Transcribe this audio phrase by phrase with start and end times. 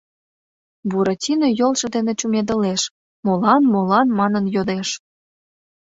[0.89, 2.81] Буратино йолжо дене чумедылеш,
[3.25, 3.61] молан?
[3.73, 4.07] молан?
[4.19, 4.89] манын йодеш.